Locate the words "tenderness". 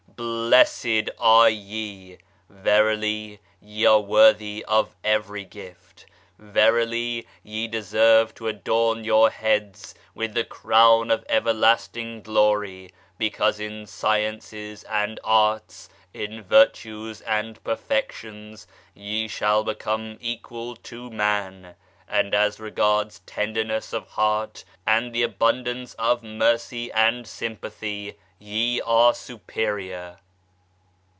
23.25-23.91